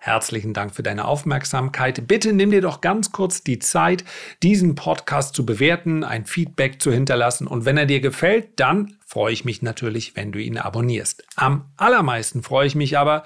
Herzlichen 0.00 0.54
Dank 0.54 0.74
für 0.74 0.84
deine 0.84 1.06
Aufmerksamkeit. 1.06 2.06
Bitte 2.06 2.32
nimm 2.32 2.52
dir 2.52 2.60
doch 2.60 2.80
ganz 2.80 3.10
kurz 3.10 3.42
die 3.42 3.58
Zeit, 3.58 4.04
diesen 4.44 4.76
Podcast 4.76 5.34
zu 5.34 5.44
bewerten, 5.44 6.04
ein 6.04 6.24
Feedback 6.24 6.80
zu 6.80 6.92
hinterlassen 6.92 7.48
und 7.48 7.64
wenn 7.64 7.76
er 7.76 7.86
dir 7.86 8.00
gefällt, 8.00 8.60
dann 8.60 8.96
freue 9.04 9.32
ich 9.32 9.44
mich 9.44 9.60
natürlich, 9.60 10.14
wenn 10.14 10.30
du 10.30 10.38
ihn 10.38 10.56
abonnierst. 10.56 11.24
Am 11.34 11.72
allermeisten 11.76 12.44
freue 12.44 12.68
ich 12.68 12.76
mich 12.76 12.96
aber, 12.96 13.24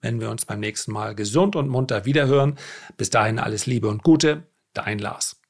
wenn 0.00 0.18
wir 0.20 0.30
uns 0.30 0.46
beim 0.46 0.60
nächsten 0.60 0.92
Mal 0.92 1.14
gesund 1.14 1.56
und 1.56 1.68
munter 1.68 2.06
wiederhören. 2.06 2.56
Bis 2.96 3.10
dahin 3.10 3.38
alles 3.38 3.66
Liebe 3.66 3.88
und 3.88 4.02
Gute, 4.02 4.44
dein 4.72 4.98
Lars. 4.98 5.40